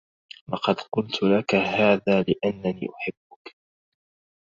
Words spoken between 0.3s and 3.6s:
لقد قلت لك هذا لأنّني أحبّك.